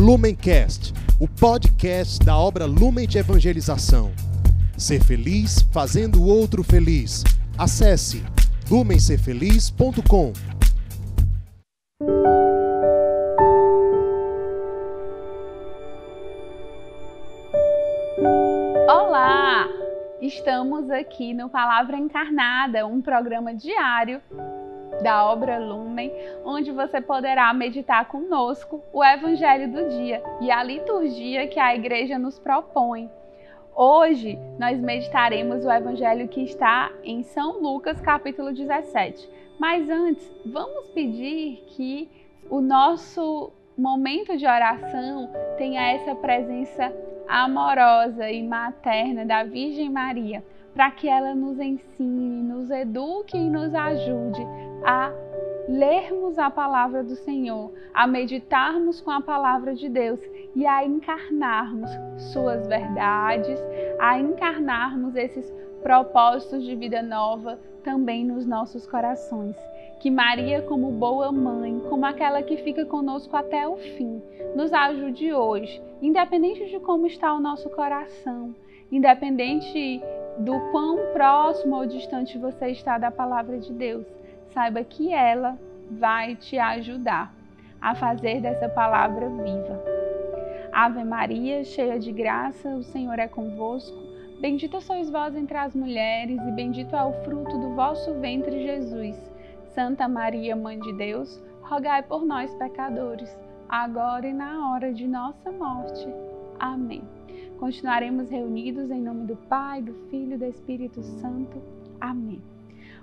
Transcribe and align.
Lumencast, 0.00 0.94
o 1.20 1.28
podcast 1.28 2.24
da 2.24 2.34
obra 2.34 2.64
Lumen 2.64 3.06
de 3.06 3.18
Evangelização. 3.18 4.10
Ser 4.74 5.04
feliz 5.04 5.60
fazendo 5.70 6.22
o 6.22 6.26
outro 6.26 6.64
feliz. 6.64 7.22
Acesse 7.58 8.24
lumencerfeliz.com. 8.70 10.32
Olá! 18.88 19.68
Estamos 20.22 20.90
aqui 20.90 21.34
no 21.34 21.50
Palavra 21.50 21.98
Encarnada, 21.98 22.86
um 22.86 23.02
programa 23.02 23.54
diário 23.54 24.22
da 25.02 25.26
obra 25.26 25.58
Lumen, 25.58 26.12
onde 26.44 26.70
você 26.70 27.00
poderá 27.00 27.52
meditar 27.52 28.06
conosco 28.08 28.82
o 28.92 29.04
Evangelho 29.04 29.70
do 29.70 29.88
dia 29.88 30.22
e 30.40 30.50
a 30.50 30.62
liturgia 30.62 31.46
que 31.46 31.58
a 31.58 31.74
igreja 31.74 32.18
nos 32.18 32.38
propõe. 32.38 33.10
Hoje 33.74 34.38
nós 34.58 34.78
meditaremos 34.78 35.64
o 35.64 35.70
Evangelho 35.70 36.28
que 36.28 36.42
está 36.42 36.92
em 37.02 37.22
São 37.22 37.60
Lucas, 37.60 38.00
capítulo 38.00 38.52
17. 38.52 39.28
Mas 39.58 39.88
antes, 39.88 40.30
vamos 40.44 40.88
pedir 40.88 41.64
que 41.68 42.08
o 42.50 42.60
nosso 42.60 43.52
momento 43.76 44.36
de 44.36 44.46
oração 44.46 45.30
tenha 45.56 45.92
essa 45.92 46.14
presença 46.14 46.92
amorosa 47.28 48.30
e 48.30 48.42
materna 48.42 49.24
da 49.24 49.44
Virgem 49.44 49.88
Maria, 49.88 50.44
para 50.74 50.90
que 50.90 51.08
ela 51.08 51.34
nos 51.34 51.58
ensine, 51.58 52.42
nos 52.42 52.70
eduque 52.70 53.36
e 53.36 53.48
nos 53.48 53.74
ajude 53.74 54.44
a 54.84 55.12
lermos 55.68 56.38
a 56.38 56.50
palavra 56.50 57.04
do 57.04 57.14
Senhor, 57.14 57.72
a 57.94 58.06
meditarmos 58.06 59.00
com 59.00 59.10
a 59.10 59.20
palavra 59.20 59.74
de 59.74 59.88
Deus 59.88 60.20
e 60.54 60.66
a 60.66 60.84
encarnarmos 60.84 61.90
suas 62.32 62.66
verdades, 62.66 63.58
a 63.98 64.18
encarnarmos 64.18 65.14
esses 65.14 65.52
propósitos 65.82 66.64
de 66.64 66.74
vida 66.74 67.02
nova 67.02 67.58
também 67.84 68.24
nos 68.24 68.44
nossos 68.44 68.86
corações. 68.86 69.56
Que 70.00 70.10
Maria, 70.10 70.62
como 70.62 70.90
boa 70.90 71.30
mãe, 71.30 71.80
como 71.88 72.04
aquela 72.06 72.42
que 72.42 72.56
fica 72.58 72.84
conosco 72.86 73.36
até 73.36 73.68
o 73.68 73.76
fim, 73.76 74.20
nos 74.56 74.72
ajude 74.72 75.32
hoje, 75.32 75.80
independente 76.00 76.66
de 76.66 76.80
como 76.80 77.06
está 77.06 77.32
o 77.34 77.40
nosso 77.40 77.68
coração, 77.70 78.54
independente 78.90 80.02
do 80.38 80.58
quão 80.72 81.12
próximo 81.12 81.76
ou 81.76 81.86
distante 81.86 82.38
você 82.38 82.70
está 82.70 82.98
da 82.98 83.10
palavra 83.10 83.58
de 83.58 83.72
Deus 83.72 84.06
saiba 84.52 84.82
que 84.84 85.12
ela 85.12 85.58
vai 85.90 86.36
te 86.36 86.58
ajudar 86.58 87.34
a 87.80 87.94
fazer 87.94 88.40
dessa 88.40 88.68
palavra 88.68 89.28
viva. 89.28 89.82
Ave 90.72 91.02
Maria, 91.02 91.64
cheia 91.64 91.98
de 91.98 92.12
graça, 92.12 92.68
o 92.68 92.82
Senhor 92.82 93.18
é 93.18 93.26
convosco. 93.26 93.98
Bendita 94.40 94.80
sois 94.80 95.10
vós 95.10 95.34
entre 95.34 95.56
as 95.56 95.74
mulheres, 95.74 96.40
e 96.40 96.50
bendito 96.52 96.94
é 96.94 97.02
o 97.02 97.12
fruto 97.24 97.58
do 97.58 97.74
vosso 97.74 98.14
ventre, 98.20 98.62
Jesus. 98.62 99.16
Santa 99.74 100.08
Maria, 100.08 100.56
Mãe 100.56 100.78
de 100.78 100.92
Deus, 100.94 101.42
rogai 101.62 102.02
por 102.02 102.24
nós, 102.24 102.54
pecadores, 102.54 103.36
agora 103.68 104.26
e 104.26 104.32
na 104.32 104.70
hora 104.70 104.92
de 104.92 105.06
nossa 105.06 105.50
morte. 105.50 106.08
Amém. 106.58 107.02
Continuaremos 107.58 108.30
reunidos 108.30 108.90
em 108.90 109.02
nome 109.02 109.26
do 109.26 109.36
Pai, 109.36 109.82
do 109.82 109.92
Filho 110.08 110.34
e 110.34 110.38
do 110.38 110.46
Espírito 110.46 111.02
Santo. 111.02 111.60
Amém. 112.00 112.40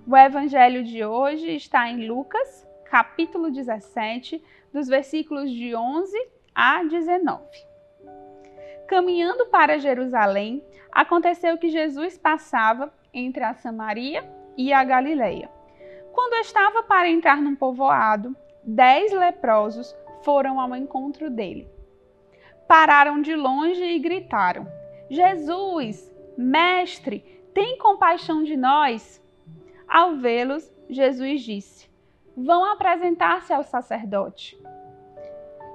O 0.10 0.16
evangelho 0.16 0.86
de 0.86 1.04
hoje 1.04 1.54
está 1.54 1.90
em 1.90 2.08
Lucas, 2.08 2.66
capítulo 2.86 3.52
17, 3.52 4.42
dos 4.72 4.88
versículos 4.88 5.52
de 5.52 5.76
11 5.76 6.18
a 6.56 6.82
19. 6.86 7.44
Caminhando 8.88 9.48
para 9.48 9.78
Jerusalém, 9.78 10.64
aconteceu 10.94 11.58
que 11.58 11.68
Jesus 11.68 12.18
passava 12.18 12.94
entre 13.14 13.44
a 13.44 13.54
Samaria 13.56 14.24
e 14.56 14.72
a 14.72 14.82
Galileia. 14.82 15.50
Quando 16.14 16.36
estava 16.36 16.84
para 16.84 17.10
entrar 17.10 17.42
num 17.42 17.54
povoado, 17.54 18.34
dez 18.64 19.12
leprosos 19.12 19.94
foram 20.24 20.58
ao 20.58 20.74
encontro 20.74 21.30
dele. 21.30 21.68
Pararam 22.66 23.22
de 23.22 23.36
longe 23.36 23.84
e 23.84 24.00
gritaram: 24.00 24.66
Jesus, 25.10 26.10
mestre, 26.38 27.20
tem 27.54 27.78
compaixão 27.78 28.42
de 28.42 28.56
nós. 28.56 29.22
Ao 29.88 30.16
vê-los, 30.16 30.70
Jesus 30.90 31.42
disse: 31.42 31.90
Vão 32.36 32.66
apresentar-se 32.66 33.54
ao 33.54 33.64
sacerdote. 33.64 34.58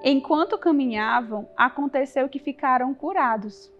Enquanto 0.04 0.58
caminhavam, 0.58 1.48
aconteceu 1.56 2.28
que 2.28 2.38
ficaram 2.38 2.92
curados. 2.92 3.72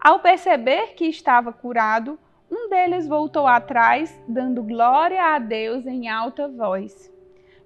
Ao 0.00 0.20
perceber 0.20 0.94
que 0.94 1.06
estava 1.06 1.52
curado, 1.52 2.18
um 2.50 2.68
deles 2.68 3.06
voltou 3.06 3.46
atrás, 3.46 4.22
dando 4.28 4.62
glória 4.62 5.34
a 5.34 5.38
Deus 5.38 5.86
em 5.86 6.08
alta 6.08 6.48
voz. 6.48 7.12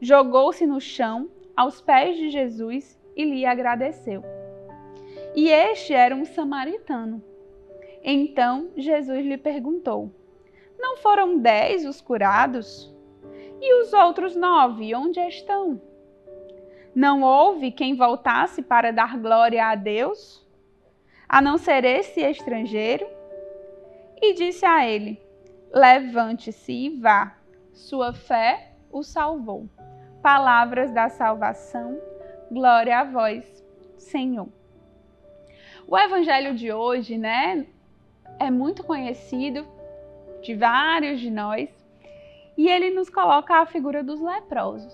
Jogou-se 0.01 0.67
no 0.67 0.81
chão, 0.81 1.29
aos 1.57 1.81
pés 1.81 2.17
de 2.17 2.31
Jesus, 2.31 2.99
e 3.15 3.25
lhe 3.25 3.45
agradeceu. 3.45 4.25
E 5.35 5.49
este 5.49 5.93
era 5.93 6.15
um 6.15 6.25
samaritano. 6.25 7.23
Então 8.03 8.71
Jesus 8.77 9.25
lhe 9.25 9.39
perguntou: 9.39 10.11
não 10.83 10.97
foram 10.97 11.39
dez 11.39 11.87
os 11.87 12.01
curados? 12.01 12.93
E 13.61 13.81
os 13.81 13.93
outros 13.93 14.35
nove, 14.35 14.93
onde 14.93 15.21
estão? 15.21 15.81
Não 16.93 17.23
houve 17.23 17.71
quem 17.71 17.95
voltasse 17.95 18.61
para 18.61 18.91
dar 18.93 19.17
glória 19.17 19.65
a 19.65 19.77
Deus, 19.77 20.45
a 21.29 21.41
não 21.41 21.57
ser 21.57 21.85
esse 21.85 22.21
estrangeiro? 22.21 23.07
E 24.21 24.35
disse 24.35 24.67
a 24.67 24.85
ele: 24.87 25.23
Levante-se 25.73 26.73
e 26.73 27.01
vá, 27.01 27.39
sua 27.73 28.13
fé 28.13 28.73
o 28.91 29.05
salvou. 29.05 29.69
Palavras 30.21 30.91
da 30.91 31.09
salvação, 31.09 31.99
glória 32.51 32.99
a 32.99 33.05
vós, 33.05 33.65
Senhor. 33.97 34.49
O 35.87 35.97
evangelho 35.97 36.55
de 36.55 36.73
hoje, 36.73 37.17
né, 37.17 37.67
é 38.39 38.51
muito 38.51 38.85
conhecido 38.85 39.67
de 40.43 40.55
vários 40.55 41.21
de 41.21 41.31
nós, 41.31 41.71
e 42.57 42.69
ele 42.69 42.91
nos 42.91 43.09
coloca 43.09 43.57
a 43.57 43.67
figura 43.67 44.03
dos 44.03 44.21
leprosos. 44.21 44.93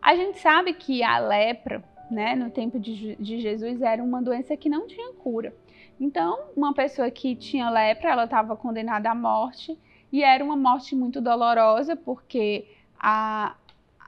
A 0.00 0.16
gente 0.16 0.38
sabe 0.38 0.72
que 0.72 1.02
a 1.02 1.18
lepra, 1.18 1.82
né, 2.10 2.34
no 2.34 2.50
tempo 2.50 2.78
de, 2.78 3.16
de 3.16 3.40
Jesus, 3.40 3.82
era 3.82 4.02
uma 4.02 4.22
doença 4.22 4.56
que 4.56 4.68
não 4.68 4.86
tinha 4.86 5.12
cura. 5.12 5.54
Então, 6.00 6.38
uma 6.56 6.72
pessoa 6.72 7.10
que 7.10 7.34
tinha 7.34 7.70
lepra, 7.70 8.10
ela 8.10 8.24
estava 8.24 8.56
condenada 8.56 9.10
à 9.10 9.14
morte, 9.14 9.78
e 10.10 10.22
era 10.22 10.42
uma 10.42 10.56
morte 10.56 10.96
muito 10.96 11.20
dolorosa, 11.20 11.94
porque 11.94 12.66
a, 12.98 13.54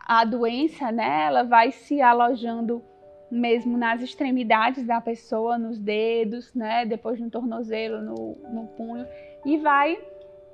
a 0.07 0.25
doença, 0.25 0.91
né, 0.91 1.27
ela 1.27 1.43
vai 1.43 1.73
se 1.73 2.01
alojando 2.01 2.83
mesmo 3.31 3.77
nas 3.77 4.03
extremidades 4.03 4.85
da 4.85 5.01
pessoa, 5.01 5.57
nos 5.57 5.79
dedos, 5.79 6.53
né, 6.55 6.85
depois 6.85 7.21
no 7.21 7.31
tornozelo, 7.31 8.01
no, 8.01 8.37
no 8.51 8.67
punho, 8.77 9.07
e 9.45 9.57
vai 9.59 9.99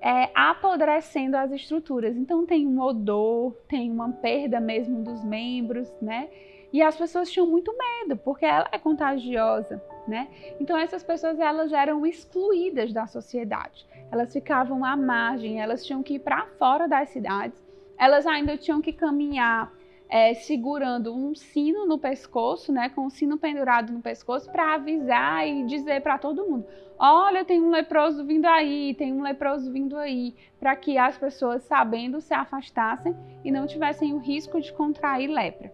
é, 0.01 0.31
apodrecendo 0.35 1.37
as 1.37 1.51
estruturas. 1.53 2.17
Então 2.17 2.47
tem 2.47 2.67
um 2.67 2.81
odor, 2.81 3.53
tem 3.69 3.91
uma 3.91 4.11
perda 4.13 4.61
mesmo 4.61 5.03
dos 5.03 5.25
membros, 5.25 5.93
né? 6.01 6.29
E 6.73 6.83
as 6.83 6.97
pessoas 6.97 7.31
tinham 7.31 7.47
muito 7.47 7.75
medo, 7.77 8.17
porque 8.17 8.45
ela 8.45 8.69
é 8.71 8.79
contagiosa, 8.79 9.83
né? 10.07 10.29
Então 10.61 10.77
essas 10.77 11.03
pessoas 11.03 11.39
elas 11.39 11.73
eram 11.73 12.05
excluídas 12.05 12.93
da 12.93 13.07
sociedade. 13.07 13.87
Elas 14.11 14.33
ficavam 14.33 14.85
à 14.85 14.97
margem, 14.97 15.61
elas 15.61 15.85
tinham 15.85 16.03
que 16.03 16.15
ir 16.15 16.19
para 16.21 16.47
fora 16.59 16.87
das 16.87 17.09
cidades. 17.09 17.65
Elas 17.99 18.27
ainda 18.27 18.57
tinham 18.57 18.81
que 18.81 18.93
caminhar 18.93 19.73
é, 20.09 20.35
segurando 20.35 21.15
um 21.15 21.35
sino 21.35 21.87
no 21.87 21.99
pescoço, 21.99 22.73
né, 22.73 22.89
com 22.89 23.07
um 23.07 23.11
sino 23.11 23.39
pendurado 23.39 23.93
no 23.93 24.01
pescoço, 24.01 24.51
para 24.51 24.75
avisar 24.75 25.47
e 25.47 25.65
dizer 25.65 26.01
para 26.03 26.19
todo 26.19 26.47
mundo: 26.47 26.67
olha, 26.99 27.45
tem 27.45 27.61
um 27.61 27.71
leproso 27.71 28.25
vindo 28.25 28.47
aí, 28.47 28.95
tem 28.95 29.13
um 29.13 29.23
leproso 29.23 29.73
vindo 29.73 29.97
aí, 29.97 30.35
para 30.59 30.77
que 30.77 30.97
as 30.97 31.19
pessoas, 31.19 31.63
sabendo, 31.65 32.21
se 32.21 32.35
afastassem 32.35 33.15
e 33.45 33.51
não 33.51 33.67
tivessem 33.67 34.13
o 34.15 34.19
risco 34.19 34.61
de 34.61 34.73
contrair 34.73 35.29
lepra. 35.29 35.73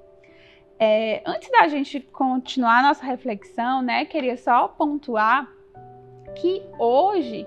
É, 0.78 1.22
antes 1.24 1.50
da 1.50 1.68
gente 1.68 2.00
continuar 2.00 2.82
nossa 2.82 3.04
reflexão, 3.04 3.82
né, 3.82 4.04
queria 4.04 4.36
só 4.36 4.66
pontuar 4.66 5.48
que 6.34 6.62
hoje 6.78 7.46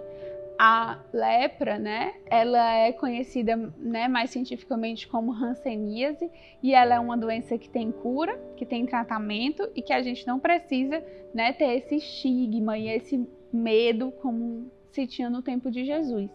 a 0.57 0.99
lepra, 1.13 1.77
né, 1.77 2.13
ela 2.27 2.75
é 2.75 2.91
conhecida 2.91 3.55
né, 3.77 4.07
mais 4.07 4.29
cientificamente 4.29 5.07
como 5.07 5.33
hanseníase 5.33 6.31
e 6.63 6.73
ela 6.73 6.95
é 6.95 6.99
uma 6.99 7.17
doença 7.17 7.57
que 7.57 7.69
tem 7.69 7.91
cura, 7.91 8.39
que 8.55 8.65
tem 8.65 8.85
tratamento 8.85 9.69
e 9.75 9.81
que 9.81 9.91
a 9.91 10.01
gente 10.01 10.25
não 10.25 10.39
precisa 10.39 11.03
né, 11.33 11.51
ter 11.53 11.77
esse 11.77 11.95
estigma 11.95 12.77
e 12.77 12.87
esse 12.87 13.27
medo 13.51 14.11
como 14.21 14.71
se 14.91 15.05
tinha 15.05 15.29
no 15.29 15.41
tempo 15.41 15.69
de 15.69 15.83
Jesus. 15.83 16.29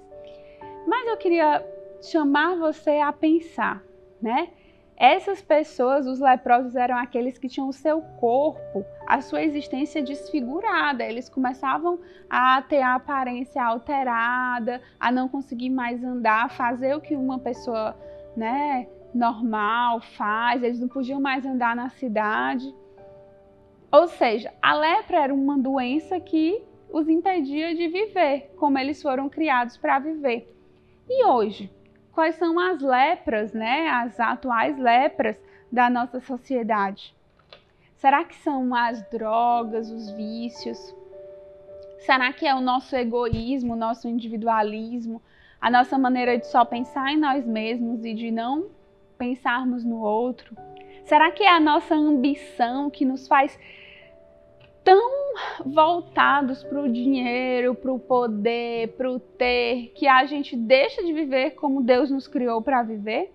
Mas 0.87 1.08
eu 1.08 1.16
queria 1.16 1.64
chamar 2.02 2.56
você 2.56 2.99
a 2.99 3.12
pensar, 3.12 3.82
né? 4.20 4.50
Essas 4.96 5.40
pessoas, 5.40 6.06
os 6.06 6.20
leprosos, 6.20 6.76
eram 6.76 6.96
aqueles 6.96 7.38
que 7.38 7.49
tinham 7.49 7.69
o 7.69 7.73
seu 7.73 8.02
corpo, 8.19 8.84
a 9.11 9.21
sua 9.21 9.43
existência 9.43 10.01
desfigurada. 10.01 11.05
Eles 11.05 11.29
começavam 11.29 11.99
a 12.29 12.62
ter 12.62 12.81
a 12.81 12.95
aparência 12.95 13.61
alterada, 13.61 14.81
a 15.01 15.11
não 15.11 15.29
conseguir 15.29 15.69
mais 15.69 16.05
andar, 16.05 16.49
fazer 16.51 16.95
o 16.95 17.01
que 17.01 17.17
uma 17.17 17.41
pessoa, 17.41 17.97
né, 18.37 18.87
normal 19.12 20.01
faz. 20.01 20.62
Eles 20.62 20.79
não 20.79 20.87
podiam 20.87 21.21
mais 21.21 21.45
andar 21.45 21.75
na 21.75 21.89
cidade. 21.89 22.73
Ou 23.91 24.07
seja, 24.07 24.55
a 24.62 24.75
lepra 24.75 25.25
era 25.25 25.35
uma 25.35 25.59
doença 25.59 26.21
que 26.21 26.62
os 26.93 27.09
impedia 27.09 27.75
de 27.75 27.89
viver, 27.89 28.55
como 28.57 28.79
eles 28.79 29.03
foram 29.03 29.29
criados 29.29 29.77
para 29.77 29.99
viver. 29.99 30.57
E 31.09 31.27
hoje, 31.27 31.69
quais 32.12 32.37
são 32.37 32.61
as 32.61 32.81
lepras, 32.81 33.53
né, 33.53 33.89
as 33.89 34.21
atuais 34.21 34.79
lepras 34.79 35.37
da 35.73 35.91
nossa 35.91 36.21
sociedade? 36.21 37.12
Será 38.00 38.25
que 38.25 38.35
são 38.37 38.75
as 38.75 39.02
drogas, 39.11 39.91
os 39.91 40.11
vícios? 40.12 40.79
Será 41.99 42.32
que 42.32 42.47
é 42.47 42.55
o 42.55 42.61
nosso 42.62 42.97
egoísmo, 42.97 43.75
o 43.75 43.76
nosso 43.76 44.08
individualismo, 44.08 45.20
a 45.61 45.70
nossa 45.70 45.99
maneira 45.99 46.38
de 46.38 46.47
só 46.47 46.64
pensar 46.64 47.12
em 47.12 47.19
nós 47.19 47.44
mesmos 47.44 48.02
e 48.02 48.14
de 48.14 48.31
não 48.31 48.70
pensarmos 49.19 49.85
no 49.85 50.00
outro? 50.00 50.56
Será 51.05 51.31
que 51.31 51.43
é 51.43 51.50
a 51.50 51.61
nossa 51.61 51.94
ambição 51.94 52.88
que 52.88 53.05
nos 53.05 53.29
faz 53.29 53.58
tão 54.82 55.35
voltados 55.67 56.64
para 56.64 56.81
o 56.81 56.91
dinheiro, 56.91 57.75
para 57.75 57.93
o 57.93 57.99
poder, 57.99 58.97
para 58.97 59.11
o 59.11 59.20
ter, 59.20 59.93
que 59.94 60.08
a 60.08 60.25
gente 60.25 60.56
deixa 60.56 61.05
de 61.05 61.12
viver 61.12 61.50
como 61.50 61.82
Deus 61.82 62.11
nos 62.11 62.26
criou 62.26 62.62
para 62.62 62.82
viver? 62.82 63.31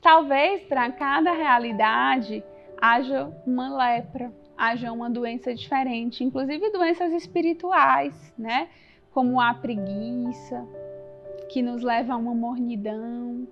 Talvez 0.00 0.62
para 0.62 0.90
cada 0.92 1.32
realidade 1.32 2.42
haja 2.80 3.30
uma 3.46 3.76
lepra, 3.76 4.32
haja 4.56 4.90
uma 4.92 5.10
doença 5.10 5.54
diferente, 5.54 6.24
inclusive 6.24 6.70
doenças 6.70 7.12
espirituais, 7.12 8.34
né? 8.38 8.68
Como 9.12 9.38
a 9.40 9.52
preguiça, 9.52 10.66
que 11.50 11.60
nos 11.60 11.82
leva 11.82 12.14
a 12.14 12.16
uma 12.16 12.34
mornidão, 12.34 13.46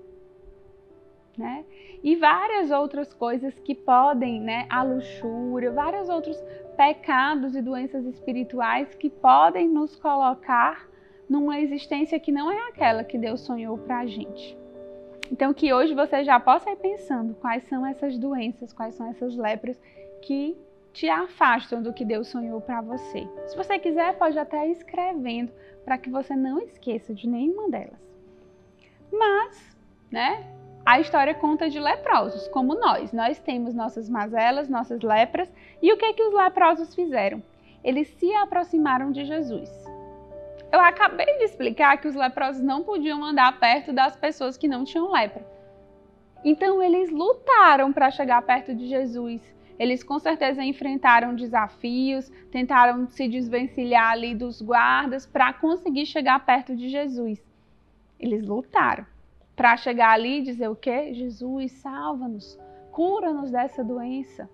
né? 1.36 1.64
E 2.02 2.16
várias 2.16 2.70
outras 2.70 3.12
coisas 3.12 3.58
que 3.58 3.74
podem, 3.74 4.40
né, 4.40 4.66
a 4.70 4.82
luxúria, 4.82 5.70
vários 5.70 6.08
outros 6.08 6.36
pecados 6.76 7.56
e 7.56 7.60
doenças 7.60 8.06
espirituais 8.06 8.94
que 8.94 9.10
podem 9.10 9.68
nos 9.68 9.96
colocar 9.96 10.88
numa 11.28 11.60
existência 11.60 12.18
que 12.18 12.32
não 12.32 12.50
é 12.50 12.68
aquela 12.68 13.04
que 13.04 13.18
Deus 13.18 13.40
sonhou 13.40 13.76
para 13.76 13.98
a 13.98 14.06
gente. 14.06 14.56
Então, 15.30 15.52
que 15.52 15.72
hoje 15.72 15.94
você 15.94 16.25
já 16.25 16.40
possa 16.40 16.70
ir 16.70 16.76
pensando 16.76 17.34
quais 17.34 17.62
são 17.64 17.86
essas 17.86 18.16
doenças, 18.19 18.72
quais 18.72 18.94
são 18.94 19.08
essas 19.08 19.36
lepras 19.36 19.78
que 20.22 20.56
te 20.92 21.08
afastam 21.08 21.82
do 21.82 21.92
que 21.92 22.04
Deus 22.04 22.28
sonhou 22.28 22.60
para 22.60 22.80
você. 22.80 23.28
Se 23.46 23.56
você 23.56 23.78
quiser, 23.78 24.16
pode 24.16 24.38
até 24.38 24.66
ir 24.69 24.72
escrevendo 24.72 25.52
para 25.84 25.98
que 25.98 26.10
você 26.10 26.34
não 26.34 26.58
esqueça 26.60 27.14
de 27.14 27.28
nenhuma 27.28 27.69
delas. 27.69 27.98
Mas, 29.12 29.76
né, 30.10 30.44
a 30.84 31.00
história 31.00 31.34
conta 31.34 31.69
de 31.69 31.78
leprosos, 31.78 32.48
como 32.48 32.74
nós. 32.74 33.12
Nós 33.12 33.38
temos 33.38 33.74
nossas 33.74 34.08
mazelas, 34.08 34.69
nossas 34.69 35.02
lepras. 35.02 35.52
E 35.82 35.92
o 35.92 35.96
que, 35.96 36.04
é 36.04 36.12
que 36.12 36.22
os 36.22 36.34
leprosos 36.34 36.94
fizeram? 36.94 37.42
Eles 37.84 38.08
se 38.08 38.32
aproximaram 38.34 39.12
de 39.12 39.24
Jesus. 39.24 39.70
Eu 40.70 40.81
acabei 40.81 41.38
de 41.38 41.44
explicar 41.44 41.97
que 41.99 42.09
os 42.09 42.15
leprosos 42.15 42.62
não 42.62 42.82
podiam 42.82 43.25
andar 43.25 43.59
perto 43.59 43.93
das 43.93 44.15
pessoas 44.17 44.56
que 44.56 44.69
não 44.69 44.85
tinham 44.85 45.11
lepra. 45.11 45.47
Então 46.44 46.82
eles 46.82 47.11
lutaram 47.11 47.93
para 47.93 48.11
chegar 48.11 48.43
perto 48.43 48.75
de 48.75 48.87
Jesus. 48.87 49.43
Eles 49.79 50.03
com 50.03 50.19
certeza 50.19 50.62
enfrentaram 50.62 51.35
desafios, 51.35 52.29
tentaram 52.50 53.09
se 53.09 53.29
desvencilhar 53.29 54.11
ali 54.11 54.35
dos 54.35 54.61
guardas 54.61 55.25
para 55.25 55.53
conseguir 55.53 56.05
chegar 56.05 56.44
perto 56.44 56.76
de 56.76 56.88
Jesus. 56.88 57.41
Eles 58.19 58.44
lutaram 58.44 59.06
para 59.55 59.76
chegar 59.76 60.11
ali 60.11 60.38
e 60.38 60.43
dizer 60.43 60.69
o 60.69 60.76
quê? 60.76 61.15
Jesus, 61.15 61.73
salva-nos, 61.73 62.59
cura-nos 62.91 63.50
dessa 63.50 63.82
doença. 63.82 64.49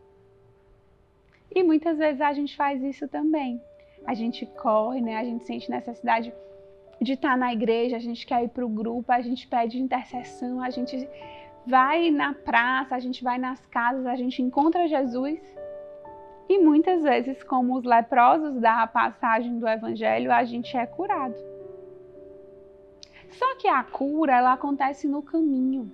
E 1.54 1.62
muitas 1.62 1.98
vezes 1.98 2.20
a 2.20 2.32
gente 2.32 2.56
faz 2.56 2.82
isso 2.82 3.08
também. 3.08 3.60
A 4.06 4.14
gente 4.14 4.46
corre, 4.46 5.00
né? 5.00 5.16
A 5.16 5.24
gente 5.24 5.44
sente 5.44 5.70
necessidade 5.70 6.32
de 7.00 7.12
estar 7.12 7.36
na 7.36 7.52
igreja, 7.52 7.96
a 7.96 8.00
gente 8.00 8.26
quer 8.26 8.44
ir 8.44 8.48
para 8.48 8.64
o 8.64 8.68
grupo, 8.68 9.10
a 9.10 9.20
gente 9.20 9.46
pede 9.46 9.78
intercessão, 9.78 10.62
a 10.62 10.70
gente 10.70 11.08
vai 11.66 12.10
na 12.10 12.34
praça, 12.34 12.94
a 12.94 12.98
gente 12.98 13.24
vai 13.24 13.38
nas 13.38 13.64
casas, 13.66 14.06
a 14.06 14.16
gente 14.16 14.42
encontra 14.42 14.86
Jesus. 14.86 15.40
E 16.48 16.58
muitas 16.58 17.02
vezes, 17.02 17.42
como 17.42 17.76
os 17.76 17.84
leprosos 17.84 18.60
da 18.60 18.86
passagem 18.86 19.58
do 19.58 19.66
evangelho, 19.66 20.30
a 20.30 20.44
gente 20.44 20.76
é 20.76 20.86
curado. 20.86 21.34
Só 23.30 23.56
que 23.56 23.66
a 23.66 23.82
cura, 23.82 24.36
ela 24.36 24.52
acontece 24.52 25.08
no 25.08 25.22
caminho. 25.22 25.90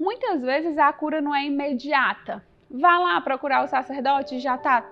Muitas 0.00 0.42
vezes 0.42 0.76
a 0.78 0.92
cura 0.92 1.20
não 1.20 1.34
é 1.34 1.44
imediata. 1.44 2.42
Vá 2.70 2.98
lá 2.98 3.20
procurar 3.20 3.62
o 3.62 3.68
sacerdote 3.68 4.40
já 4.40 4.56
está 4.56 4.82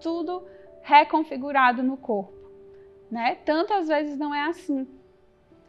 tudo 0.00 0.42
reconfigurado 0.88 1.82
no 1.82 1.98
corpo, 1.98 2.32
né? 3.10 3.36
Tantas 3.44 3.88
vezes 3.88 4.18
não 4.18 4.34
é 4.34 4.48
assim 4.48 4.86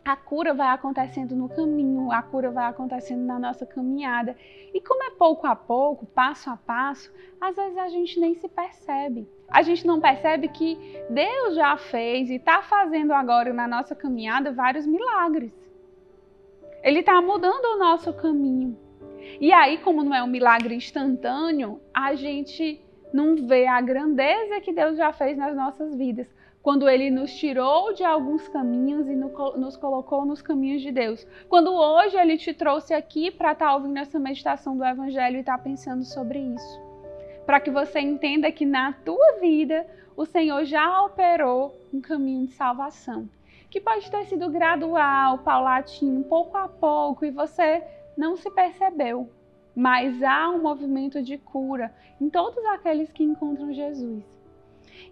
a 0.05 0.15
cura 0.15 0.53
vai 0.53 0.69
acontecendo 0.69 1.35
no 1.35 1.47
caminho, 1.47 2.11
a 2.11 2.21
cura 2.21 2.49
vai 2.49 2.65
acontecendo 2.65 3.23
na 3.25 3.37
nossa 3.37 3.65
caminhada. 3.65 4.35
E 4.73 4.81
como 4.81 5.03
é 5.03 5.11
pouco 5.11 5.45
a 5.45 5.55
pouco, 5.55 6.05
passo 6.07 6.49
a 6.49 6.57
passo, 6.57 7.13
às 7.39 7.55
vezes 7.55 7.77
a 7.77 7.89
gente 7.89 8.19
nem 8.19 8.33
se 8.33 8.47
percebe. 8.47 9.29
A 9.49 9.61
gente 9.61 9.85
não 9.85 9.99
percebe 9.99 10.47
que 10.47 10.77
Deus 11.09 11.55
já 11.55 11.77
fez 11.77 12.29
e 12.29 12.35
está 12.35 12.61
fazendo 12.61 13.13
agora 13.13 13.53
na 13.53 13.67
nossa 13.67 13.95
caminhada 13.95 14.51
vários 14.51 14.87
milagres. 14.87 15.51
Ele 16.81 17.01
está 17.01 17.21
mudando 17.21 17.65
o 17.65 17.77
nosso 17.77 18.11
caminho. 18.13 18.75
E 19.39 19.51
aí, 19.51 19.77
como 19.79 20.03
não 20.03 20.15
é 20.15 20.23
um 20.23 20.27
milagre 20.27 20.73
instantâneo, 20.73 21.79
a 21.93 22.15
gente 22.15 22.81
não 23.13 23.35
vê 23.47 23.67
a 23.67 23.81
grandeza 23.81 24.61
que 24.61 24.73
Deus 24.73 24.97
já 24.97 25.11
fez 25.11 25.37
nas 25.37 25.55
nossas 25.55 25.95
vidas 25.95 26.27
quando 26.61 26.89
ele 26.89 27.09
nos 27.09 27.33
tirou 27.33 27.93
de 27.93 28.03
alguns 28.03 28.47
caminhos 28.47 29.07
e 29.07 29.15
nos 29.15 29.77
colocou 29.77 30.25
nos 30.25 30.41
caminhos 30.41 30.81
de 30.81 30.91
Deus. 30.91 31.25
Quando 31.47 31.73
hoje 31.73 32.17
ele 32.17 32.37
te 32.37 32.53
trouxe 32.53 32.93
aqui 32.93 33.31
para 33.31 33.53
estar 33.53 33.67
tá 33.67 33.75
ouvindo 33.75 33.97
essa 33.97 34.19
meditação 34.19 34.77
do 34.77 34.83
Evangelho 34.83 35.37
e 35.37 35.39
estar 35.39 35.57
tá 35.57 35.63
pensando 35.63 36.03
sobre 36.03 36.39
isso. 36.39 36.81
Para 37.45 37.59
que 37.59 37.71
você 37.71 37.99
entenda 37.99 38.51
que 38.51 38.65
na 38.65 38.93
tua 38.93 39.39
vida 39.39 39.87
o 40.15 40.25
Senhor 40.25 40.65
já 40.65 41.01
operou 41.03 41.75
um 41.93 42.01
caminho 42.01 42.45
de 42.45 42.53
salvação. 42.53 43.27
Que 43.69 43.79
pode 43.79 44.09
ter 44.11 44.25
sido 44.25 44.49
gradual, 44.49 45.39
paulatino, 45.39 46.23
pouco 46.23 46.57
a 46.57 46.67
pouco, 46.67 47.23
e 47.23 47.31
você 47.31 47.83
não 48.17 48.35
se 48.35 48.49
percebeu. 48.51 49.29
Mas 49.79 50.21
há 50.21 50.49
um 50.49 50.61
movimento 50.61 51.23
de 51.23 51.37
cura 51.37 51.89
em 52.19 52.29
todos 52.29 52.61
aqueles 52.65 53.13
que 53.13 53.23
encontram 53.23 53.71
Jesus. 53.71 54.25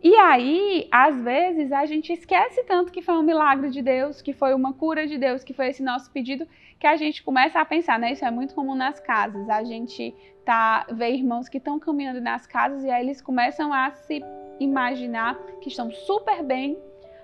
E 0.03 0.13
aí, 0.17 0.89
às 0.91 1.17
vezes, 1.21 1.71
a 1.71 1.85
gente 1.85 2.11
esquece 2.11 2.65
tanto 2.65 2.91
que 2.91 3.01
foi 3.01 3.15
um 3.15 3.23
milagre 3.23 3.69
de 3.69 3.81
Deus, 3.81 4.21
que 4.21 4.33
foi 4.33 4.53
uma 4.53 4.73
cura 4.73 5.07
de 5.07 5.17
Deus, 5.17 5.41
que 5.41 5.53
foi 5.53 5.69
esse 5.69 5.81
nosso 5.81 6.11
pedido, 6.11 6.45
que 6.77 6.85
a 6.85 6.97
gente 6.97 7.23
começa 7.23 7.61
a 7.61 7.63
pensar, 7.63 7.97
né? 7.97 8.11
Isso 8.11 8.25
é 8.25 8.29
muito 8.29 8.53
comum 8.53 8.75
nas 8.75 8.99
casas. 8.99 9.49
A 9.49 9.63
gente 9.63 10.13
tá 10.43 10.85
vê 10.91 11.11
irmãos 11.11 11.47
que 11.47 11.59
estão 11.59 11.79
caminhando 11.79 12.19
nas 12.19 12.45
casas 12.45 12.83
e 12.83 12.89
aí 12.89 13.05
eles 13.05 13.21
começam 13.21 13.71
a 13.71 13.91
se 13.91 14.21
imaginar 14.59 15.37
que 15.61 15.69
estão 15.69 15.89
super 15.89 16.43
bem. 16.43 16.77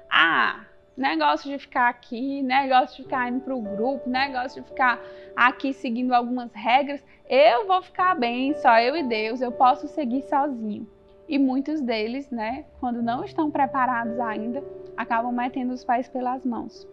Ah, 0.09 0.65
negócio 0.95 1.49
de 1.49 1.57
ficar 1.57 1.89
aqui, 1.89 2.41
negócio 2.41 2.97
de 2.97 3.03
ficar 3.03 3.29
indo 3.29 3.41
para 3.41 3.55
o 3.55 3.61
grupo, 3.61 4.09
negócio 4.09 4.61
de 4.61 4.67
ficar 4.67 5.01
aqui 5.35 5.73
seguindo 5.73 6.13
algumas 6.13 6.53
regras. 6.53 7.03
Eu 7.29 7.67
vou 7.67 7.81
ficar 7.81 8.15
bem, 8.15 8.53
só 8.55 8.79
eu 8.79 8.95
e 8.95 9.03
Deus, 9.03 9.41
eu 9.41 9.51
posso 9.51 9.87
seguir 9.87 10.21
sozinho 10.23 10.87
e 11.27 11.39
muitos 11.39 11.81
deles, 11.81 12.29
né, 12.29 12.65
quando 12.79 13.01
não 13.01 13.23
estão 13.23 13.49
preparados 13.49 14.19
ainda, 14.19 14.63
acabam 14.95 15.31
metendo 15.31 15.73
os 15.73 15.83
pais 15.83 16.07
pelas 16.07 16.45
mãos. 16.45 16.87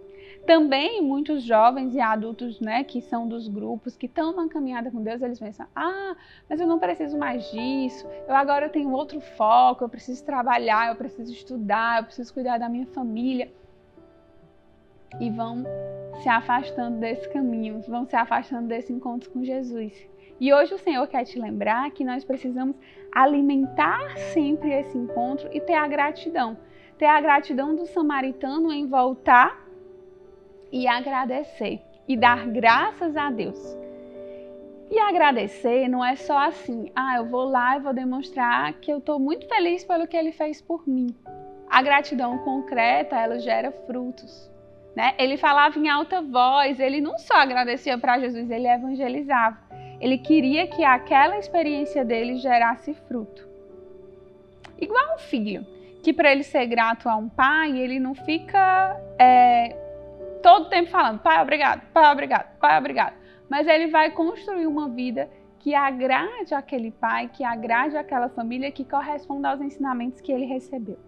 Também 0.46 1.02
muitos 1.02 1.42
jovens 1.42 1.94
e 1.94 2.00
adultos, 2.00 2.60
né, 2.60 2.82
que 2.82 3.02
são 3.02 3.28
dos 3.28 3.46
grupos, 3.48 3.96
que 3.96 4.06
estão 4.06 4.34
na 4.34 4.48
caminhada 4.48 4.90
com 4.90 5.02
Deus, 5.02 5.20
eles 5.20 5.38
pensam: 5.38 5.66
ah, 5.76 6.16
mas 6.48 6.60
eu 6.60 6.66
não 6.66 6.78
preciso 6.78 7.18
mais 7.18 7.50
disso, 7.50 8.06
eu 8.26 8.34
agora 8.34 8.68
tenho 8.68 8.90
outro 8.92 9.20
foco, 9.20 9.84
eu 9.84 9.88
preciso 9.88 10.24
trabalhar, 10.24 10.88
eu 10.88 10.96
preciso 10.96 11.32
estudar, 11.32 11.98
eu 11.98 12.04
preciso 12.04 12.32
cuidar 12.32 12.58
da 12.58 12.68
minha 12.68 12.86
família. 12.86 13.52
E 15.18 15.30
vão 15.30 15.64
se 16.22 16.28
afastando 16.28 16.98
desse 16.98 17.28
caminho, 17.30 17.80
vão 17.88 18.06
se 18.06 18.14
afastando 18.14 18.68
desse 18.68 18.92
encontro 18.92 19.30
com 19.30 19.42
Jesus. 19.42 19.92
E 20.38 20.52
hoje 20.52 20.74
o 20.74 20.78
Senhor 20.78 21.06
quer 21.06 21.24
te 21.24 21.38
lembrar 21.38 21.90
que 21.90 22.04
nós 22.04 22.24
precisamos 22.24 22.76
alimentar 23.12 24.16
sempre 24.32 24.72
esse 24.72 24.96
encontro 24.96 25.48
e 25.52 25.60
ter 25.60 25.74
a 25.74 25.86
gratidão. 25.86 26.56
Ter 26.98 27.06
a 27.06 27.20
gratidão 27.20 27.74
do 27.74 27.86
samaritano 27.86 28.72
em 28.72 28.86
voltar 28.86 29.66
e 30.72 30.86
agradecer 30.86 31.80
e 32.06 32.16
dar 32.16 32.46
graças 32.46 33.16
a 33.16 33.30
Deus. 33.30 33.76
E 34.90 34.98
agradecer 34.98 35.88
não 35.88 36.04
é 36.04 36.16
só 36.16 36.36
assim, 36.38 36.90
ah, 36.96 37.18
eu 37.18 37.26
vou 37.26 37.44
lá 37.44 37.76
e 37.76 37.80
vou 37.80 37.92
demonstrar 37.92 38.72
que 38.74 38.90
eu 38.90 38.98
estou 38.98 39.18
muito 39.18 39.46
feliz 39.46 39.84
pelo 39.84 40.08
que 40.08 40.16
ele 40.16 40.32
fez 40.32 40.60
por 40.60 40.88
mim. 40.88 41.14
A 41.68 41.80
gratidão 41.82 42.38
concreta, 42.38 43.16
ela 43.16 43.38
gera 43.38 43.70
frutos. 43.70 44.49
Né? 44.94 45.14
Ele 45.18 45.36
falava 45.36 45.78
em 45.78 45.88
alta 45.88 46.20
voz, 46.20 46.80
ele 46.80 47.00
não 47.00 47.18
só 47.18 47.34
agradecia 47.34 47.96
para 47.96 48.18
Jesus, 48.18 48.50
ele 48.50 48.66
evangelizava. 48.66 49.58
Ele 50.00 50.18
queria 50.18 50.66
que 50.66 50.82
aquela 50.82 51.38
experiência 51.38 52.04
dele 52.04 52.36
gerasse 52.36 52.94
fruto. 53.06 53.48
Igual 54.80 55.14
um 55.14 55.18
filho, 55.18 55.66
que 56.02 56.12
para 56.12 56.32
ele 56.32 56.42
ser 56.42 56.66
grato 56.66 57.08
a 57.08 57.16
um 57.16 57.28
pai, 57.28 57.78
ele 57.78 58.00
não 58.00 58.14
fica 58.14 58.98
é, 59.18 59.76
todo 60.42 60.70
tempo 60.70 60.88
falando, 60.90 61.20
pai, 61.20 61.40
obrigado, 61.42 61.82
pai, 61.92 62.12
obrigado, 62.12 62.58
pai, 62.58 62.78
obrigado 62.78 63.20
mas 63.50 63.66
ele 63.66 63.88
vai 63.88 64.12
construir 64.12 64.68
uma 64.68 64.88
vida 64.88 65.28
que 65.58 65.74
agrade 65.74 66.54
aquele 66.54 66.92
pai, 66.92 67.28
que 67.28 67.42
agrade 67.42 67.96
aquela 67.96 68.28
família, 68.28 68.70
que 68.70 68.84
corresponda 68.84 69.50
aos 69.50 69.60
ensinamentos 69.60 70.20
que 70.20 70.30
ele 70.30 70.46
recebeu. 70.46 70.98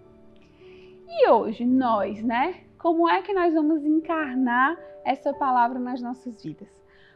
E 1.09 1.29
hoje, 1.31 1.65
nós, 1.65 2.21
né? 2.23 2.57
Como 2.83 3.09
é 3.09 3.23
que 3.23 3.33
nós 3.33 3.55
vamos 3.55 3.85
encarnar 3.85 4.77
essa 5.05 5.33
palavra 5.33 5.79
nas 5.79 6.03
nossas 6.03 6.43
vidas? 6.43 6.69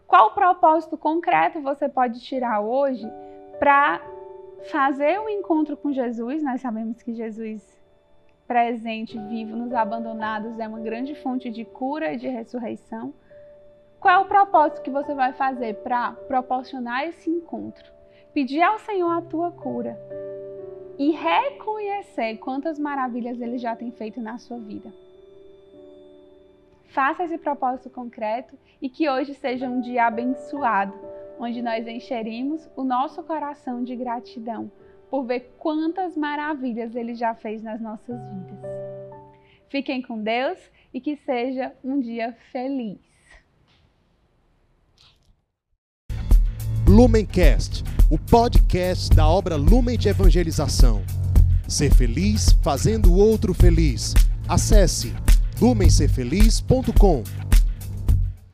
Qual 0.06 0.30
propósito 0.30 0.96
concreto 0.96 1.60
você 1.60 1.88
pode 1.88 2.20
tirar 2.20 2.60
hoje 2.60 3.04
para 3.58 4.00
fazer 4.70 5.18
o 5.18 5.24
um 5.24 5.28
encontro 5.28 5.76
com 5.76 5.92
Jesus? 5.92 6.40
Nós 6.40 6.60
sabemos 6.60 7.02
que 7.02 7.12
Jesus 7.12 7.76
presente, 8.46 9.18
vivo, 9.18 9.56
nos 9.56 9.72
abandonados, 9.72 10.56
é 10.60 10.68
uma 10.68 10.78
grande 10.78 11.16
fonte 11.16 11.50
de 11.50 11.64
cura 11.64 12.12
e 12.12 12.16
de 12.16 12.28
ressurreição. 12.28 13.12
Qual 13.98 14.14
é 14.14 14.24
o 14.24 14.28
propósito 14.28 14.82
que 14.82 14.90
você 14.90 15.14
vai 15.14 15.32
fazer 15.32 15.78
para 15.82 16.12
proporcionar 16.12 17.08
esse 17.08 17.28
encontro? 17.28 17.90
Pedir 18.32 18.62
ao 18.62 18.78
Senhor 18.78 19.10
a 19.10 19.20
tua 19.20 19.50
cura 19.50 19.98
e 20.96 21.10
reconhecer 21.10 22.36
quantas 22.36 22.78
maravilhas 22.78 23.40
Ele 23.40 23.58
já 23.58 23.74
tem 23.74 23.90
feito 23.90 24.20
na 24.20 24.38
sua 24.38 24.60
vida. 24.60 25.05
Faça 26.96 27.24
esse 27.24 27.36
propósito 27.36 27.90
concreto 27.90 28.58
e 28.80 28.88
que 28.88 29.06
hoje 29.06 29.34
seja 29.34 29.68
um 29.68 29.82
dia 29.82 30.06
abençoado, 30.06 30.94
onde 31.38 31.60
nós 31.60 31.86
encheremos 31.86 32.66
o 32.74 32.82
nosso 32.82 33.22
coração 33.22 33.84
de 33.84 33.94
gratidão 33.94 34.72
por 35.10 35.26
ver 35.26 35.54
quantas 35.58 36.16
maravilhas 36.16 36.96
Ele 36.96 37.14
já 37.14 37.34
fez 37.34 37.62
nas 37.62 37.82
nossas 37.82 38.18
vidas. 38.30 38.58
Fiquem 39.68 40.00
com 40.00 40.22
Deus 40.22 40.58
e 40.94 40.98
que 40.98 41.16
seja 41.16 41.70
um 41.84 42.00
dia 42.00 42.34
feliz. 42.50 42.98
Lumencast, 46.88 47.84
o 48.10 48.18
podcast 48.18 49.14
da 49.14 49.28
obra 49.28 49.56
Lumen 49.56 49.98
de 49.98 50.08
Evangelização. 50.08 51.02
Ser 51.68 51.94
feliz 51.94 52.52
fazendo 52.64 53.12
o 53.12 53.18
outro 53.18 53.52
feliz. 53.52 54.14
Acesse 54.48 55.12
lumencerfeliz.com. 55.60 57.55